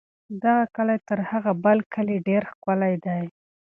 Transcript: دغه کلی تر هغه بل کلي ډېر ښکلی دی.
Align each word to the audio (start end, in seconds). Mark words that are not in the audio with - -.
دغه 0.43 0.63
کلی 0.75 0.97
تر 1.07 1.19
هغه 1.31 1.51
بل 1.63 1.77
کلي 1.93 2.17
ډېر 2.27 2.43
ښکلی 2.51 2.93
دی. 3.05 3.23